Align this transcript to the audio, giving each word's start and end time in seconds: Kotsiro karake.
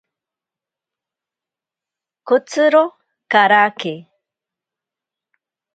Kotsiro 2.27 2.83
karake. 3.31 3.93